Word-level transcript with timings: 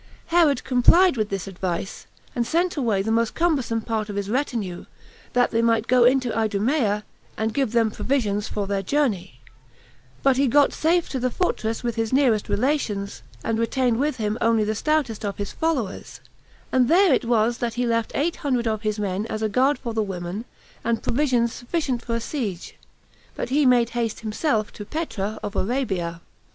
Herod 0.33 0.63
complied 0.63 1.15
with 1.15 1.29
this 1.29 1.45
advice, 1.47 2.07
and 2.35 2.47
sent 2.47 2.75
away 2.75 3.03
the 3.03 3.11
most 3.11 3.35
cumbersome 3.35 3.81
part 3.83 4.09
of 4.09 4.15
his 4.15 4.31
retinue, 4.31 4.85
that 5.33 5.51
they 5.51 5.61
might 5.61 5.85
go 5.85 6.05
into 6.05 6.35
Idumea, 6.35 7.03
and 7.37 7.53
gave 7.53 7.71
them 7.71 7.91
provisions 7.91 8.47
for 8.47 8.65
their 8.65 8.81
journey; 8.81 9.41
but 10.23 10.37
he 10.37 10.47
got 10.47 10.73
safe 10.73 11.07
to 11.09 11.19
the 11.19 11.29
fortress 11.29 11.83
with 11.83 11.97
his 11.97 12.11
nearest 12.11 12.49
relations, 12.49 13.21
and 13.43 13.59
retained 13.59 13.99
with 13.99 14.17
him 14.17 14.39
only 14.41 14.63
the 14.63 14.73
stoutest 14.73 15.23
of 15.23 15.37
his 15.37 15.51
followers; 15.51 16.19
and 16.71 16.87
there 16.87 17.13
it 17.13 17.25
was 17.25 17.59
that 17.59 17.75
he 17.75 17.85
left 17.85 18.11
eight 18.15 18.37
hundred 18.37 18.67
of 18.67 18.81
his 18.81 18.97
men 18.97 19.27
as 19.27 19.43
a 19.43 19.49
guard 19.49 19.77
for 19.77 19.93
the 19.93 20.01
women, 20.01 20.45
and 20.83 21.03
provisions 21.03 21.53
sufficient 21.53 22.03
for 22.03 22.15
a 22.15 22.19
siege; 22.19 22.75
but 23.35 23.49
he 23.49 23.67
made 23.67 23.91
haste 23.91 24.21
himself 24.21 24.73
to 24.73 24.83
Petra 24.83 25.37
of 25.43 25.55
Arabia. 25.55 26.21